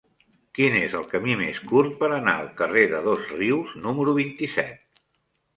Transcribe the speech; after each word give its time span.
Quin 0.59 0.77
és 0.77 0.95
el 0.99 1.03
camí 1.11 1.35
més 1.41 1.59
curt 1.73 1.93
per 2.01 2.09
anar 2.17 2.35
al 2.39 2.49
carrer 2.63 2.87
de 2.95 3.03
Dosrius 3.11 3.77
número 3.85 4.17
vint-i-set? 4.23 5.01